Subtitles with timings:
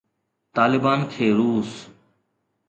[0.55, 1.71] طالبان کي روس